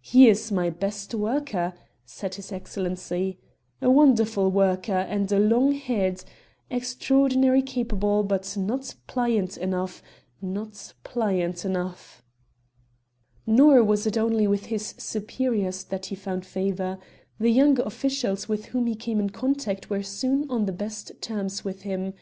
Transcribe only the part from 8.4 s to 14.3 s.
not pliant enough not pliant enough...." Nor was it